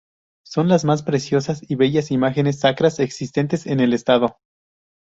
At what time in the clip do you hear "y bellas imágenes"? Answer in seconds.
1.69-2.59